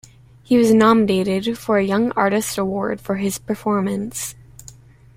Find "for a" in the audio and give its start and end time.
1.59-1.83